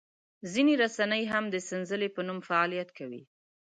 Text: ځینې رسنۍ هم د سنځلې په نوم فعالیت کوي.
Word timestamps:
ځینې 0.51 0.73
رسنۍ 0.83 1.23
هم 1.31 1.45
د 1.53 1.55
سنځلې 1.67 2.09
په 2.15 2.21
نوم 2.27 2.39
فعالیت 2.47 2.89
کوي. 2.97 3.21